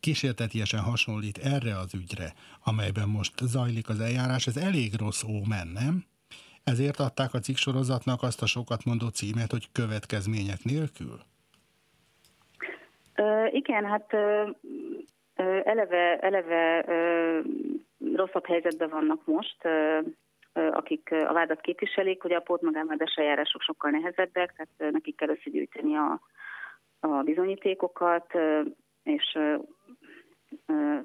kísértetiesen 0.00 0.80
hasonlít 0.80 1.38
erre 1.38 1.78
az 1.78 1.94
ügyre, 1.94 2.35
amelyben 2.64 3.09
most 3.09 3.33
zajlik 3.42 3.88
az 3.88 4.00
eljárás, 4.00 4.47
ez 4.47 4.56
elég 4.56 4.94
rossz 4.94 5.23
ómen, 5.23 5.66
nem? 5.68 6.04
Ezért 6.64 6.99
adták 6.99 7.35
a 7.35 7.38
cikk 7.38 7.56
sorozatnak 7.56 8.23
azt 8.23 8.42
a 8.42 8.47
sokat 8.47 8.85
mondó 8.85 9.09
címet, 9.09 9.50
hogy 9.50 9.73
következmények 9.73 10.62
nélkül? 10.62 11.18
Ö, 13.16 13.47
igen, 13.50 13.85
hát 13.85 14.12
ö, 14.12 14.50
eleve, 15.64 16.18
eleve 16.18 16.85
ö, 16.87 17.40
rosszabb 18.14 18.47
helyzetben 18.47 18.88
vannak 18.88 19.26
most, 19.26 19.56
ö, 19.64 19.99
akik 20.52 21.12
a 21.12 21.33
vádat 21.33 21.61
képviselik, 21.61 22.25
ugye 22.25 22.37
a 22.37 22.40
pótmagámvádas 22.40 23.14
eljárások 23.14 23.62
sokkal 23.62 23.90
nehezebbek, 23.90 24.52
tehát 24.56 24.92
nekik 24.92 25.16
kell 25.16 25.28
összegyűjteni 25.28 25.97
a, 25.97 26.21
a 27.00 27.23
bizonyítékokat, 27.23 28.33
és 29.02 29.38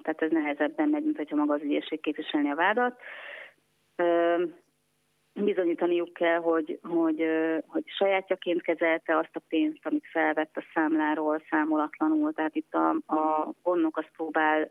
tehát 0.01 0.21
ez 0.21 0.31
nehezebben 0.31 0.89
megy, 0.89 1.03
mint 1.03 1.17
hogyha 1.17 1.35
maga 1.35 1.53
az 1.53 1.61
ügyészség 1.61 2.01
képviselni 2.01 2.49
a 2.49 2.55
vádat. 2.55 2.99
Bizonyítaniuk 5.43 6.13
kell, 6.13 6.37
hogy, 6.37 6.79
hogy, 6.83 7.25
hogy 7.67 7.83
sajátjaként 7.85 8.61
kezelte 8.61 9.17
azt 9.17 9.35
a 9.35 9.41
pénzt, 9.47 9.79
amit 9.85 10.07
felvett 10.11 10.57
a 10.57 10.63
számláról 10.73 11.43
számolatlanul. 11.49 12.33
Tehát 12.33 12.55
itt 12.55 12.73
a, 12.73 12.89
a 12.89 13.51
gondnok 13.63 13.97
azt 13.97 14.11
próbál 14.15 14.69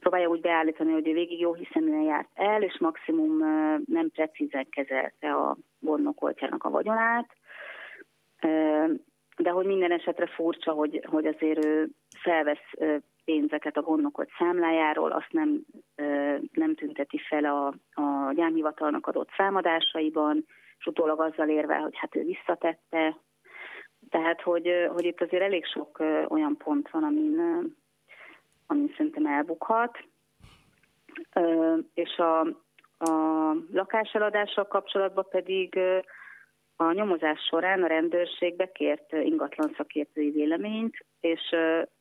próbálja 0.00 0.28
úgy 0.28 0.40
beállítani, 0.40 0.92
hogy 0.92 1.08
ő 1.08 1.12
végig 1.12 1.40
jó 1.40 1.54
hiszen 1.54 2.02
járt 2.02 2.28
el, 2.34 2.62
és 2.62 2.78
maximum 2.78 3.38
nem 3.86 4.10
precízen 4.10 4.66
kezelte 4.70 5.32
a 5.32 5.56
gondnokoltjának 5.78 6.64
a 6.64 6.70
vagyonát 6.70 7.36
de 9.38 9.50
hogy 9.50 9.66
minden 9.66 9.92
esetre 9.92 10.26
furcsa, 10.26 10.72
hogy, 10.72 11.04
hogy 11.06 11.26
azért 11.26 11.64
ő 11.64 11.88
felvesz 12.20 12.70
pénzeket 13.28 13.76
a 13.76 13.82
gondnokot 13.82 14.28
számlájáról, 14.38 15.12
azt 15.12 15.32
nem, 15.32 15.60
nem 16.52 16.74
tünteti 16.74 17.18
fel 17.18 17.44
a, 17.44 17.66
a 18.02 18.32
gyámhivatalnak 18.32 19.06
adott 19.06 19.28
számadásaiban, 19.36 20.44
és 20.78 20.86
utólag 20.86 21.20
azzal 21.20 21.48
érve, 21.48 21.76
hogy 21.76 21.96
hát 21.96 22.16
ő 22.16 22.24
visszatette. 22.24 23.16
Tehát, 24.10 24.40
hogy, 24.42 24.70
hogy 24.92 25.04
itt 25.04 25.20
azért 25.20 25.42
elég 25.42 25.64
sok 25.66 25.98
olyan 26.28 26.56
pont 26.56 26.90
van, 26.90 27.02
amin, 27.02 27.38
amin 28.66 28.94
szerintem 28.96 29.26
elbukhat. 29.26 29.98
És 31.94 32.16
a, 32.16 32.40
a 32.98 33.52
lakáseladással 33.72 34.66
kapcsolatban 34.66 35.26
pedig 35.30 35.78
a 36.76 36.92
nyomozás 36.92 37.40
során 37.50 37.82
a 37.82 37.86
rendőrség 37.86 38.56
bekért 38.56 39.12
ingatlan 39.12 39.74
szakértői 39.76 40.30
véleményt, 40.30 41.06
és, 41.20 41.54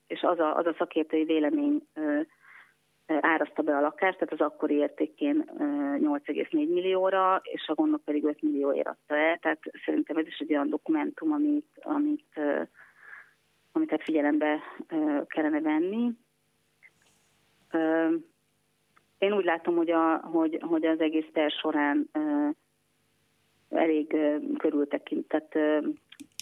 és 0.08 0.22
az, 0.22 0.40
a, 0.40 0.58
az 0.58 0.66
a 0.66 0.76
szakértői 0.78 1.24
vélemény 1.24 1.88
árazta 3.08 3.62
be 3.62 3.76
a 3.78 3.82
lakást, 3.82 4.18
tehát 4.18 4.34
az 4.34 4.42
akkori 4.42 4.76
értékén 4.76 5.52
8,4 5.58 6.50
millióra, 6.50 7.42
és 7.44 7.68
a 7.68 7.74
gondok 7.74 8.04
pedig 8.04 8.24
5 8.24 8.42
millióért 8.42 8.88
adta 8.88 9.16
el. 9.16 9.38
Tehát 9.38 9.60
szerintem 9.86 10.18
ez 10.18 10.28
is 10.28 10.38
egy 10.38 10.52
olyan 10.52 10.70
dokumentum, 10.70 11.32
amit, 11.32 11.80
amit, 11.82 12.40
amit 13.72 13.90
hát 13.90 14.04
figyelembe 14.04 14.60
kellene 15.28 15.62
venni. 15.62 16.12
Én 19.18 19.34
úgy 19.34 19.46
látom, 19.46 19.76
hogy, 19.76 19.92
a, 19.92 20.18
hogy, 20.18 20.60
hogy 20.62 20.86
az 20.86 21.00
egész 21.00 21.28
ter 21.34 21.52
során 21.52 22.10
elég 23.70 24.18
körültekintett, 24.58 25.58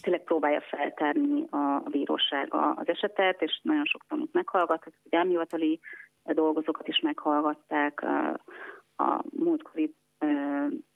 tényleg 0.06 0.24
próbálja 0.24 0.62
feltárni 0.62 1.46
a, 1.50 1.84
bíróság 1.90 2.54
az 2.54 2.88
esetet, 2.88 3.42
és 3.42 3.60
nagyon 3.64 3.86
sok 3.86 4.06
tanút 4.08 4.34
meghallgattak, 4.34 4.94
hogy 5.04 5.14
elmivatali 5.14 5.80
dolgozókat 6.24 6.88
is 6.88 7.00
meghallgatták, 7.00 8.02
a 8.98 9.24
múltkori 9.30 9.96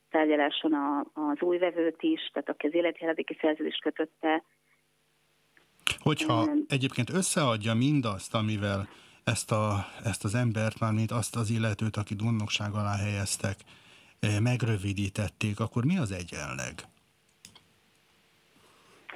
tárgyaláson 0.10 0.74
az 1.14 1.42
új 1.42 1.58
vevőt 1.58 2.02
is, 2.02 2.30
tehát 2.34 2.50
aki 2.50 2.68
az 2.68 2.74
életjeladéki 2.74 3.38
szerződést 3.42 3.82
kötötte. 3.82 4.44
Hogyha 6.00 6.50
egyébként 6.68 7.10
összeadja 7.10 7.74
mindazt, 7.74 8.36
amivel 8.36 8.88
ezt, 9.24 9.52
a, 9.52 9.86
ezt 10.04 10.24
az 10.24 10.36
embert, 10.36 10.80
mármint 10.80 11.12
azt 11.12 11.36
az 11.36 11.50
illetőt, 11.50 11.98
aki 11.98 12.16
gondnokság 12.16 12.72
alá 12.74 12.96
helyeztek, 12.96 13.56
megrövidítették, 14.42 15.60
akkor 15.60 15.86
mi 15.86 15.98
az 15.98 16.12
egyenleg? 16.12 16.74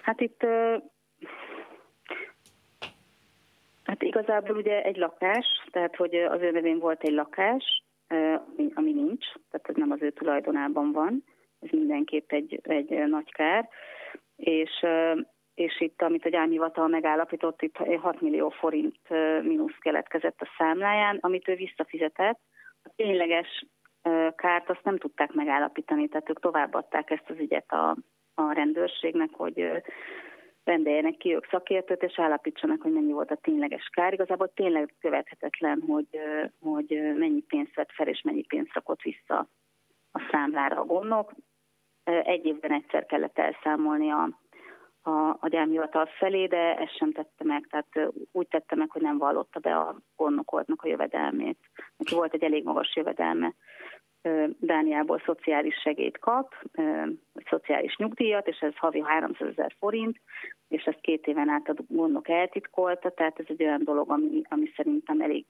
Hát 0.04 0.22
itt 0.22 0.46
hát 3.84 4.04
igazából 4.04 4.56
ugye 4.56 4.84
egy 4.84 4.98
lakás, 4.98 5.46
tehát 5.72 5.96
hogy 5.96 6.16
az 6.16 6.42
ő 6.42 6.52
nevén 6.52 6.80
volt 6.80 7.04
egy 7.04 7.14
lakás, 7.14 7.84
ami, 8.08 8.72
ami 8.74 8.92
nincs, 8.92 9.26
tehát 9.52 9.70
ez 9.70 9.76
nem 9.76 9.92
az 9.92 10.02
ő 10.02 10.12
tulajdonában 10.12 10.92
van, 10.92 11.24
ez 11.60 11.70
mindenképp 11.72 12.32
egy, 12.32 12.60
egy 12.64 12.90
nagy 12.90 13.32
kár, 13.32 13.70
és, 14.36 14.86
és 15.54 15.82
itt, 15.82 16.02
amit 16.02 16.26
a 16.26 16.30
gyámhivatal 16.30 16.88
megállapított, 16.88 17.62
itt 17.62 17.78
6 17.78 18.22
millió 18.22 18.50
forint 18.50 19.10
mínusz 19.42 19.78
keletkezett 19.80 20.42
a 20.42 20.50
számláján, 20.58 21.18
amit 21.22 21.48
ő 21.48 21.56
visszafizetett. 21.56 22.40
A 22.84 22.90
tényleges 22.96 23.66
kárt 24.36 24.70
azt 24.70 24.84
nem 24.84 24.98
tudták 24.98 25.34
megállapítani, 25.34 26.08
tehát 26.08 26.30
ők 26.30 26.40
továbbadták 26.40 27.10
ezt 27.10 27.30
az 27.30 27.40
ügyet 27.40 27.72
a, 27.72 27.96
a 28.36 28.52
rendőrségnek, 28.52 29.30
hogy 29.32 29.84
rendeljenek 30.64 31.18
ki 31.18 31.34
ők 31.34 31.46
szakértőt, 31.46 32.04
és 32.04 32.20
állapítsanak, 32.20 32.82
hogy 32.82 32.92
mennyi 32.92 33.12
volt 33.12 33.32
a 33.32 33.36
tényleges 33.42 33.90
kár. 33.92 34.14
Igazából 34.14 34.54
tényleg 34.54 34.94
követhetetlen, 35.00 35.84
hogy, 35.88 36.08
hogy 36.62 37.14
mennyi 37.18 37.42
pénzt 37.42 37.76
vett 37.76 37.92
fel, 37.92 38.08
és 38.08 38.22
mennyi 38.22 38.44
pénzt 38.44 38.74
rakott 38.74 39.02
vissza 39.02 39.48
a 40.12 40.30
számlára 40.32 40.80
a 40.80 40.86
gondok. 40.86 41.34
Egy 42.04 42.46
évben 42.46 42.72
egyszer 42.72 43.06
kellett 43.06 43.38
elszámolni 43.38 44.12
a, 44.12 44.30
a, 45.02 45.38
a 45.40 45.48
gyámhivatal 45.48 46.06
felé, 46.06 46.46
de 46.46 46.78
ezt 46.78 46.98
sem 46.98 47.12
tette 47.12 47.44
meg, 47.44 47.68
tehát 47.70 48.14
úgy 48.32 48.48
tette 48.48 48.76
meg, 48.76 48.90
hogy 48.92 49.02
nem 49.02 49.18
vallotta 49.18 49.60
be 49.60 49.78
a 49.78 49.96
gondnokoltnak 50.16 50.82
a 50.82 50.88
jövedelmét. 50.88 51.58
Neki 51.98 52.16
volt 52.16 52.34
egy 52.34 52.44
elég 52.44 52.64
magas 52.64 52.96
jövedelme. 52.96 53.54
Dániából 54.60 55.22
szociális 55.26 55.76
segélyt 55.76 56.18
kap, 56.18 56.54
vagy 57.34 57.46
szociális 57.50 57.96
nyugdíjat, 57.96 58.48
és 58.48 58.60
ez 58.60 58.76
havi 58.76 59.02
300 59.02 59.48
ezer 59.48 59.76
forint, 59.80 60.20
és 60.68 60.84
ezt 60.84 61.02
két 61.02 61.28
éven 61.28 61.50
át 61.50 61.70
a 61.70 61.74
gondok 61.88 62.30
eltitkolta, 62.30 63.10
tehát 63.10 63.40
ez 63.40 63.46
egy 63.48 63.64
olyan 63.64 63.84
dolog, 63.84 64.12
ami, 64.12 64.42
ami 64.50 64.72
szerintem 64.76 65.22
elég 65.22 65.46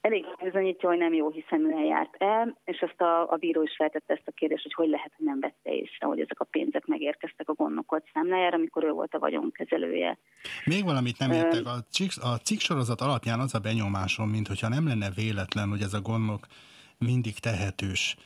elég 0.00 0.24
bizonyítja, 0.42 0.88
hogy 0.88 0.98
nem 0.98 1.14
jó 1.14 1.30
hiszeműen 1.30 1.84
járt 1.84 2.14
el, 2.18 2.58
és 2.64 2.78
ezt 2.78 3.00
a, 3.00 3.32
a 3.32 3.36
bíró 3.36 3.62
is 3.62 3.74
feltette 3.76 4.12
ezt 4.14 4.28
a 4.28 4.30
kérdést, 4.30 4.62
hogy 4.62 4.74
hogy 4.74 4.88
lehet, 4.88 5.12
hogy 5.16 5.26
nem 5.26 5.40
vette 5.40 5.70
észre, 5.70 6.06
hogy 6.06 6.20
ezek 6.20 6.40
a 6.40 6.44
pénzek 6.44 6.86
megérkeztek 6.86 7.48
a 7.48 7.52
gondokolt 7.52 8.04
számlájára, 8.12 8.56
amikor 8.56 8.84
ő 8.84 8.90
volt 8.90 9.14
a 9.14 9.18
vagyonkezelője. 9.18 10.18
Még 10.64 10.84
valamit 10.84 11.18
nem 11.18 11.30
értek. 11.30 11.66
A 11.66 11.78
cikk, 11.90 12.10
a 12.20 12.36
cikk 12.36 12.58
sorozat 12.58 13.00
alapján 13.00 13.40
az 13.40 13.54
a 13.54 13.58
benyomásom, 13.58 14.28
mint 14.28 14.46
hogyha 14.46 14.68
nem 14.68 14.86
lenne 14.86 15.08
véletlen, 15.14 15.68
hogy 15.68 15.80
ez 15.80 15.94
a 15.94 16.00
gondok 16.00 16.46
mindig 17.04 17.38
tehetős 17.38 18.16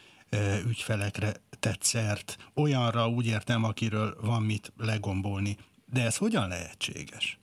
ügyfelekre 0.68 1.30
tett 1.60 1.82
szert, 1.82 2.36
olyanra 2.56 3.08
úgy 3.08 3.26
értem, 3.26 3.64
akiről 3.64 4.16
van 4.20 4.42
mit 4.42 4.72
legombolni. 4.76 5.56
De 5.92 6.00
ez 6.04 6.16
hogyan 6.16 6.48
lehetséges? 6.48 7.38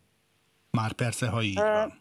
Már 0.71 0.91
persze, 0.91 1.29
ha 1.29 1.41
így 1.41 1.55
van. 1.55 1.93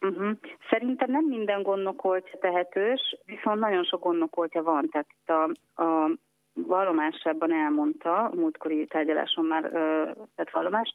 Uh-huh. 0.00 0.36
Szerintem 0.70 1.10
nem 1.10 1.24
minden 1.24 1.62
gondnokoltja 1.62 2.38
tehetős, 2.40 3.00
viszont 3.24 3.60
nagyon 3.60 3.84
sok 3.84 4.02
gondnokoltja 4.02 4.62
van. 4.62 4.88
Tehát 4.88 5.06
itt 5.10 5.28
a, 5.28 5.42
a 5.82 6.10
vallomásában 6.54 7.52
elmondta, 7.52 8.24
a 8.24 8.34
múltkori 8.34 8.86
tárgyaláson 8.86 9.44
már 9.44 9.64
ö, 9.64 10.10
tett 10.34 10.50
vallomást, 10.50 10.94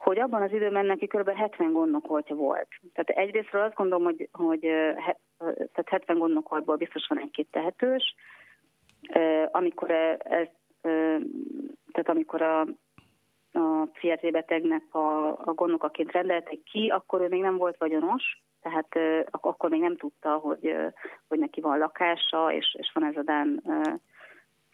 hogy 0.00 0.18
abban 0.18 0.42
az 0.42 0.52
időben 0.52 0.86
neki 0.86 1.06
kb. 1.06 1.30
70 1.30 1.72
gondnokoltja 1.72 2.36
volt. 2.36 2.68
Tehát 2.94 3.22
egyrésztről 3.22 3.62
azt 3.62 3.74
gondolom, 3.74 4.04
hogy, 4.04 4.28
hogy 4.32 4.60
tehát 5.38 5.88
70 5.88 6.18
gondnokoltból 6.18 6.76
biztos 6.76 7.06
van 7.08 7.20
egy-két 7.20 7.48
tehetős. 7.50 8.14
Amikor 9.50 9.90
ez, 10.18 10.46
tehát 11.92 12.08
amikor 12.08 12.42
a 12.42 12.66
a 13.52 13.86
pszichiátriai 13.92 14.32
betegnek 14.32 14.94
a, 14.94 15.28
a 15.28 15.52
gondnokaként 15.54 16.12
rendelték 16.12 16.62
ki, 16.62 16.88
akkor 16.88 17.20
ő 17.20 17.28
még 17.28 17.40
nem 17.40 17.56
volt 17.56 17.76
vagyonos, 17.78 18.42
tehát 18.62 18.88
akkor 19.30 19.70
még 19.70 19.80
nem 19.80 19.96
tudta, 19.96 20.36
hogy, 20.36 20.76
hogy 21.28 21.38
neki 21.38 21.60
van 21.60 21.78
lakása, 21.78 22.52
és, 22.52 22.76
és 22.78 22.90
van 22.94 23.04
ez 23.04 23.16
a 23.16 23.22
Dán 23.22 23.62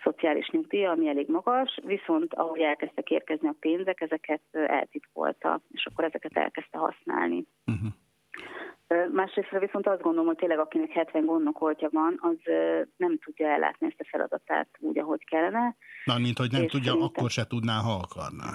szociális 0.07 0.49
nyugdíja, 0.49 0.91
ami 0.91 1.09
elég 1.09 1.29
magas, 1.29 1.79
viszont 1.85 2.35
ahogy 2.35 2.61
elkezdtek 2.61 3.11
érkezni 3.11 3.49
a 3.49 3.57
pénzek, 3.61 4.01
ezeket 4.01 4.43
eltitkolta, 4.53 5.61
és 5.71 5.87
akkor 5.87 6.05
ezeket 6.05 6.37
elkezdte 6.37 6.79
használni. 6.79 7.45
Uh-huh. 7.67 7.93
Másrészt 9.13 9.59
viszont 9.59 9.87
azt 9.87 10.03
gondolom, 10.03 10.27
hogy 10.27 10.37
tényleg 10.37 10.59
akinek 10.59 10.91
70 10.91 11.25
gondnokoltja 11.25 11.89
van, 11.93 12.19
az 12.21 12.39
nem 12.97 13.19
tudja 13.19 13.49
ellátni 13.49 13.87
ezt 13.87 14.01
a 14.01 14.09
feladatát 14.11 14.69
úgy, 14.79 14.99
ahogy 14.99 15.25
kellene. 15.25 15.77
Na, 16.05 16.19
mint 16.19 16.39
hogy 16.39 16.51
nem 16.53 16.63
és 16.63 16.71
tudja, 16.71 16.93
szerintem... 16.93 17.13
akkor 17.17 17.31
se 17.31 17.47
tudná, 17.47 17.77
ha 17.81 17.93
akarná. 17.93 18.51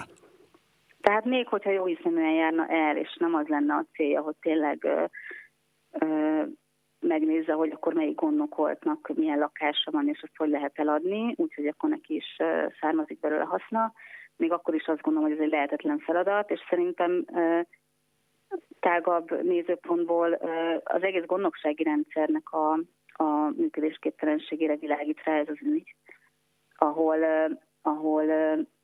Tehát 1.00 1.24
még 1.24 1.46
hogyha 1.48 1.70
jó 1.70 1.84
hiszeműen 1.84 2.32
járna 2.32 2.66
el, 2.66 2.96
és 2.96 3.16
nem 3.18 3.34
az 3.34 3.46
lenne 3.46 3.74
a 3.74 3.86
célja, 3.92 4.20
hogy 4.20 4.36
tényleg 4.40 4.84
ö, 4.84 5.04
ö, 5.90 6.42
megnézze, 7.02 7.52
hogy 7.52 7.70
akkor 7.70 7.94
melyik 7.94 8.14
gondnokoltnak 8.14 9.10
milyen 9.14 9.38
lakása 9.38 9.90
van, 9.90 10.08
és 10.08 10.22
azt 10.22 10.36
hogy 10.36 10.48
lehet 10.48 10.78
eladni, 10.78 11.34
úgyhogy 11.36 11.66
akkor 11.66 11.88
neki 11.88 12.14
is 12.14 12.36
származik 12.80 13.20
belőle 13.20 13.44
haszna. 13.44 13.92
Még 14.36 14.52
akkor 14.52 14.74
is 14.74 14.86
azt 14.86 15.00
gondolom, 15.00 15.28
hogy 15.28 15.38
ez 15.38 15.44
egy 15.44 15.52
lehetetlen 15.52 15.98
feladat, 15.98 16.50
és 16.50 16.60
szerintem 16.68 17.24
tágabb 18.80 19.42
nézőpontból 19.42 20.32
az 20.84 21.02
egész 21.02 21.24
gondnoksági 21.24 21.82
rendszernek 21.82 22.52
a, 22.52 22.72
a 23.12 23.52
működésképtelenségére 23.56 24.76
világít 24.76 25.22
rá 25.24 25.38
ez 25.38 25.48
az 25.48 25.60
ügy, 25.60 25.94
ahol, 26.76 27.18
ahol 27.82 28.24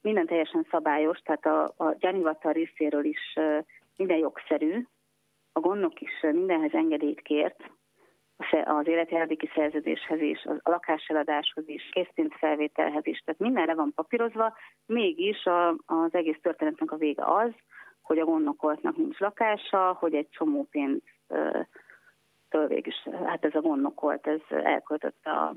minden 0.02 0.26
teljesen 0.26 0.66
szabályos, 0.70 1.18
tehát 1.18 1.46
a, 1.46 1.85
a 1.85 1.94
gyanúvatal 1.98 2.52
részéről 2.52 3.04
is 3.04 3.38
minden 3.96 4.18
jogszerű, 4.18 4.87
a 5.52 5.61
gondnok 5.61 6.00
is 6.00 6.20
mindenhez 6.20 6.72
engedélyt 6.72 7.20
kért, 7.20 7.70
az 8.64 8.87
életjárdéki 8.87 9.51
szerződéshez 9.55 10.20
is, 10.20 10.44
a 10.44 10.70
lakáseladáshoz 10.70 11.68
is, 11.68 11.88
készpénzfelvételhez 11.92 13.07
is, 13.07 13.18
tehát 13.24 13.40
mindenre 13.40 13.74
van 13.74 13.92
papírozva, 13.94 14.57
mégis 14.87 15.44
a, 15.44 15.68
az 15.68 16.14
egész 16.14 16.38
történetnek 16.42 16.92
a 16.92 16.96
vége 16.96 17.24
az, 17.24 17.51
hogy 18.03 18.18
a 18.18 18.24
gondnokoltnak 18.24 18.96
nincs 18.96 19.18
lakása, 19.18 19.96
hogy 20.01 20.14
egy 20.14 20.29
csomó 20.31 20.66
pénz 20.70 21.01
végül 22.51 22.92
is, 22.92 23.09
hát 23.27 23.44
ez 23.44 23.55
a 23.55 23.61
gondnokolt, 23.61 24.27
ez 24.27 24.40
elköltötte 24.64 25.31
a, 25.31 25.55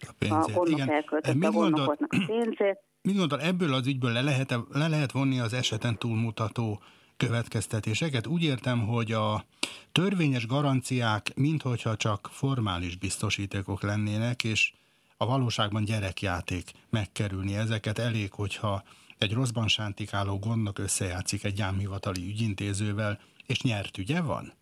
a, 0.00 0.12
pénzét. 0.18 0.54
a 0.54 0.58
gondnok 0.58 0.78
Igen. 0.78 0.90
elköltötte 0.90 1.34
mit 1.34 1.44
a 1.48 1.50
gondnokoltnak 1.50 2.12
a 2.12 2.24
pénzét. 2.26 2.78
Mit 3.02 3.16
gondol, 3.16 3.40
ebből 3.40 3.72
az 3.72 3.86
ügyből 3.86 4.12
le 4.12 4.22
lehet, 4.22 4.50
le 4.72 4.88
lehet 4.88 5.12
vonni 5.12 5.40
az 5.40 5.52
eseten 5.52 5.98
túlmutató 5.98 6.80
következtetéseket? 7.18 8.26
Úgy 8.26 8.42
értem, 8.42 8.86
hogy 8.86 9.12
a 9.12 9.44
törvényes 9.92 10.46
garanciák 10.46 11.32
minthogyha 11.34 11.96
csak 11.96 12.28
formális 12.32 12.96
biztosítékok 12.96 13.82
lennének, 13.82 14.44
és 14.44 14.72
a 15.16 15.26
valóságban 15.26 15.84
gyerekjáték 15.84 16.72
megkerülni 16.90 17.56
ezeket. 17.56 17.98
Elég, 17.98 18.32
hogyha 18.32 18.82
egy 19.18 19.32
rosszban 19.32 19.68
sántikáló 19.68 20.38
gondnak 20.38 20.78
összejátszik 20.78 21.44
egy 21.44 21.54
gyámhivatali 21.54 22.26
ügyintézővel, 22.26 23.20
és 23.46 23.60
nyert 23.60 23.98
ügye 23.98 24.20
van? 24.20 24.52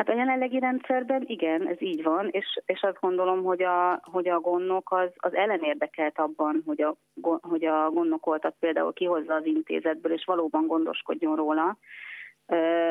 Hát 0.00 0.08
a 0.08 0.14
jelenlegi 0.14 0.58
rendszerben 0.58 1.24
igen, 1.26 1.68
ez 1.68 1.82
így 1.82 2.02
van, 2.02 2.28
és, 2.30 2.60
és 2.66 2.82
azt 2.82 3.00
gondolom, 3.00 3.42
hogy 3.42 3.62
a, 3.62 4.00
hogy 4.02 4.28
a 4.28 4.40
gondnok 4.40 4.92
az, 4.92 5.08
az 5.16 5.34
ellenérdekelt 5.34 6.18
abban, 6.18 6.62
hogy 6.66 6.82
a, 6.82 6.94
hogy 7.40 7.64
a 7.64 7.90
gondnokoltat 7.90 8.54
például 8.58 8.92
kihozza 8.92 9.34
az 9.34 9.46
intézetből, 9.46 10.12
és 10.12 10.24
valóban 10.24 10.66
gondoskodjon 10.66 11.36
róla. 11.36 11.76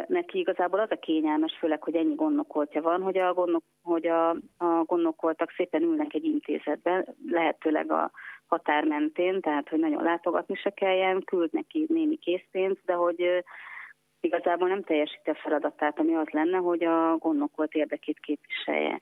Neki 0.07 0.39
igazából 0.39 0.79
az 0.79 0.91
a 0.91 0.99
kényelmes, 0.99 1.55
főleg, 1.59 1.83
hogy 1.83 1.95
ennyi 1.95 2.15
gondnokoltja 2.15 2.81
van, 2.81 3.01
hogy 3.01 3.17
a, 3.17 3.33
gondnok, 3.33 3.63
hogy 3.83 4.07
a, 4.07 4.29
a 4.57 4.83
gondnokoltak 4.85 5.51
szépen 5.51 5.81
ülnek 5.81 6.13
egy 6.13 6.23
intézetben, 6.23 7.15
lehetőleg 7.29 7.91
a, 7.91 8.11
határ 8.47 8.83
mentén, 8.83 9.41
tehát 9.41 9.69
hogy 9.69 9.79
nagyon 9.79 10.03
látogatni 10.03 10.55
se 10.55 10.69
kelljen, 10.69 11.23
küld 11.23 11.49
neki 11.51 11.85
némi 11.87 12.15
készpénzt, 12.15 12.81
de 12.85 12.93
hogy 12.93 13.43
igazából 14.21 14.67
nem 14.67 14.83
teljesíti 14.83 15.29
a 15.29 15.35
feladatát, 15.35 15.99
ami 15.99 16.15
az 16.15 16.29
lenne, 16.29 16.57
hogy 16.57 16.83
a 16.83 17.17
gondnokolt 17.17 17.73
érdekét 17.73 18.19
képviselje. 18.19 19.01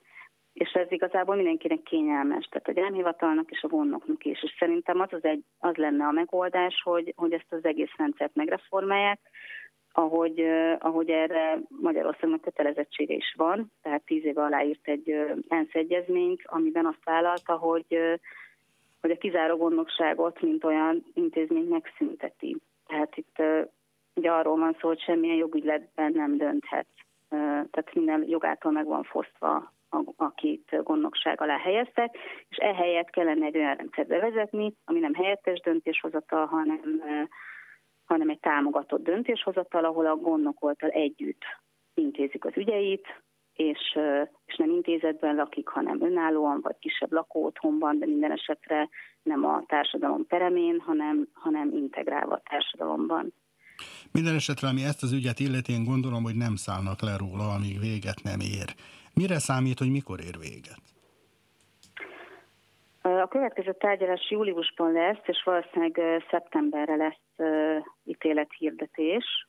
És 0.53 0.71
ez 0.71 0.91
igazából 0.91 1.36
mindenkinek 1.36 1.82
kényelmes, 1.84 2.45
tehát 2.45 2.67
a 2.67 2.71
gyámhivatalnak 2.82 3.51
és 3.51 3.62
a 3.62 3.67
gondnoknak 3.67 4.25
is. 4.25 4.43
És 4.43 4.56
szerintem 4.60 4.99
az, 4.99 5.13
az, 5.13 5.23
egy, 5.23 5.43
az 5.60 5.75
lenne 5.75 6.06
a 6.06 6.12
megoldás, 6.12 6.82
hogy, 6.84 7.13
hogy 7.15 7.34
ezt 7.34 7.53
az 7.53 7.65
egész 7.65 7.91
rendszert 7.97 8.36
megreformálják, 8.36 9.19
ahogy, 9.91 10.39
ahogy 10.80 11.10
erre 11.10 11.60
Magyarországnak 11.82 12.41
kötelezettsége 12.41 13.13
is 13.13 13.34
van, 13.38 13.71
tehát 13.82 14.06
tíz 14.06 14.25
éve 14.25 14.43
aláírt 14.43 14.88
egy 14.88 15.10
ENSZ 15.47 15.73
egyezményt, 15.73 16.41
amiben 16.45 16.86
azt 16.86 17.03
vállalta, 17.03 17.56
hogy 17.56 18.19
hogy 19.01 19.12
a 19.12 19.17
kizáró 19.17 19.58
gondnokságot, 19.58 20.41
mint 20.41 20.63
olyan 20.63 21.03
intézmény 21.13 21.67
megszünteti. 21.67 22.58
Tehát 22.88 23.17
itt 23.17 23.41
ugye 24.17 24.32
arról 24.32 24.58
van 24.58 24.77
szó, 24.80 24.88
hogy 24.88 25.01
semmilyen 25.01 25.36
jogügyletben 25.36 26.12
nem 26.12 26.38
dönthet. 26.38 26.88
Tehát 27.30 27.93
minden 27.93 28.23
jogától 28.27 28.71
meg 28.71 28.86
van 28.86 29.03
fosztva, 29.03 29.73
akit 30.15 30.84
gondnokság 30.84 31.41
alá 31.41 31.58
helyeztek, 31.58 32.17
és 32.49 32.58
ehelyett 32.58 33.10
kellene 33.10 33.45
egy 33.45 33.58
olyan 33.58 33.75
rendszert 33.75 34.08
bevezetni, 34.08 34.73
ami 34.86 34.99
nem 34.99 35.13
helyettes 35.13 35.60
döntéshozatal, 35.60 36.45
hanem, 36.45 37.01
hanem 38.06 38.30
egy 38.30 38.39
támogatott 38.39 39.03
döntéshozatal, 39.03 39.86
ahol 39.86 40.06
a 40.06 40.15
gondnokoltal 40.15 40.89
együtt 40.89 41.41
intézik 41.93 42.45
az 42.45 42.58
ügyeit, 42.58 43.08
és, 43.53 43.99
és 44.45 44.56
nem 44.56 44.69
intézetben 44.69 45.36
lakik, 45.36 45.67
hanem 45.67 46.01
önállóan, 46.01 46.60
vagy 46.62 46.77
kisebb 46.80 47.12
lakóotthonban, 47.12 47.99
de 47.99 48.06
minden 48.06 48.32
esetre 48.32 48.89
nem 49.23 49.45
a 49.45 49.63
társadalom 49.67 50.27
peremén, 50.27 50.80
hanem, 50.80 51.27
hanem 51.34 51.71
integrálva 51.71 52.34
a 52.34 52.41
társadalomban. 52.49 53.34
Minden 54.12 54.36
esetre, 54.36 54.68
ami 54.68 54.84
ezt 54.84 55.04
az 55.04 55.12
ügyet 55.12 55.40
illeti, 55.40 55.72
én 55.72 55.84
gondolom, 55.84 56.24
hogy 56.24 56.36
nem 56.36 56.56
szállnak 56.56 57.02
le 57.02 57.18
róla, 57.18 57.54
amíg 57.54 57.80
véget 57.80 58.24
nem 58.24 58.40
ér. 58.40 58.76
Mire 59.13 59.40
számít, 59.40 59.80
hogy 59.80 59.92
mikor 59.92 60.20
ér 60.20 60.38
véget? 60.40 60.82
A 63.02 63.28
következő 63.28 63.74
tárgyalás 63.74 64.30
júliusban 64.30 64.92
lesz, 64.92 65.24
és 65.26 65.42
valószínűleg 65.44 66.24
szeptemberre 66.30 66.96
lesz 66.96 67.50
ítélethirdetés 68.04 69.48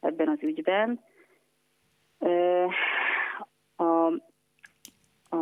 ebben 0.00 0.28
az 0.28 0.38
ügyben 0.40 1.00
a, 3.76 4.06
a 5.36 5.38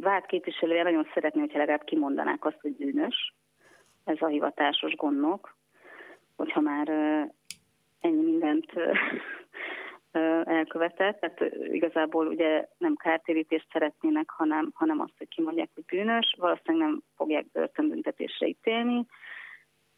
vált 0.00 0.26
képviselője 0.26 0.82
nagyon 0.82 1.08
szeretné, 1.14 1.40
hogyha 1.40 1.58
legalább 1.58 1.84
kimondanák 1.84 2.44
azt, 2.44 2.60
hogy 2.60 2.76
bűnös. 2.76 3.34
ez 4.04 4.16
a 4.20 4.26
hivatásos 4.26 4.94
gondnok, 4.94 5.56
hogyha 6.36 6.60
már 6.60 6.88
ennyi 8.04 8.22
mindent 8.22 8.72
elkövetett, 10.44 11.20
tehát 11.20 11.54
igazából 11.72 12.26
ugye 12.26 12.68
nem 12.78 12.94
kártérítést 12.94 13.68
szeretnének, 13.72 14.30
hanem, 14.30 14.70
hanem 14.74 15.00
azt, 15.00 15.14
hogy 15.18 15.28
kimondják, 15.28 15.70
hogy 15.74 15.84
bűnös, 15.84 16.34
valószínűleg 16.38 16.88
nem 16.88 17.02
fogják 17.16 17.46
börtönbüntetésre 17.52 18.46
ítélni, 18.46 19.06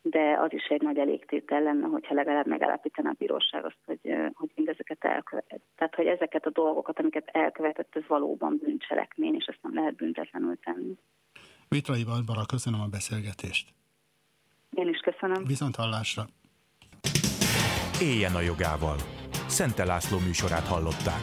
de 0.02 0.38
az 0.40 0.52
is 0.52 0.64
egy 0.64 0.82
nagy 0.82 0.98
elégtétel 0.98 1.62
lenne, 1.62 1.86
hogyha 1.86 2.14
legalább 2.14 2.46
megállapítaná 2.46 3.10
a 3.10 3.16
bíróság 3.18 3.64
azt, 3.64 3.78
hogy, 3.84 4.00
hogy 4.32 4.50
mindezeket 4.54 5.04
elkövetett. 5.04 5.62
Tehát, 5.76 5.94
hogy 5.94 6.06
ezeket 6.06 6.46
a 6.46 6.50
dolgokat, 6.50 6.98
amiket 6.98 7.28
elkövetett, 7.32 7.96
ez 7.96 8.06
valóban 8.06 8.58
bűncselekmény, 8.62 9.34
és 9.34 9.44
ezt 9.44 9.62
nem 9.62 9.74
lehet 9.74 9.94
büntetlenül 9.94 10.58
tenni. 10.64 10.94
Vitrai 11.68 12.04
Barbara, 12.04 12.42
köszönöm 12.46 12.80
a 12.80 12.86
beszélgetést. 12.86 13.68
Én 14.70 14.88
is 14.88 14.98
köszönöm. 14.98 15.44
Viszont 15.44 15.76
hallásra. 15.76 16.22
Éljen 18.00 18.34
a 18.34 18.40
jogával. 18.40 18.96
Szente 19.46 19.84
László 19.84 20.18
műsorát 20.18 20.66
hallották. 20.66 21.20